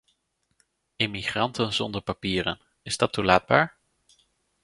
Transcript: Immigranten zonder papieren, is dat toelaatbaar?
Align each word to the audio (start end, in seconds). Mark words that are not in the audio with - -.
Immigranten 0.95 1.73
zonder 1.73 2.01
papieren, 2.01 2.59
is 2.81 2.97
dat 2.97 3.11
toelaatbaar? 3.13 3.77